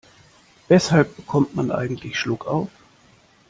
Weshalb 0.67 1.15
bekommt 1.15 1.55
man 1.55 1.69
eigentlich 1.69 2.17
Schluckauf? 2.17 2.69